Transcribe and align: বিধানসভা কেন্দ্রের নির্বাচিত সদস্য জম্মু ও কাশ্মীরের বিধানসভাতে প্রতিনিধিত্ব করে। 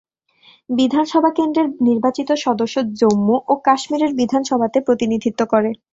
বিধানসভা 0.69 1.31
কেন্দ্রের 1.37 1.67
নির্বাচিত 1.81 2.29
সদস্য 2.45 2.75
জম্মু 2.99 3.35
ও 3.47 3.63
কাশ্মীরের 3.67 4.11
বিধানসভাতে 4.19 4.77
প্রতিনিধিত্ব 4.87 5.41
করে। 5.45 5.69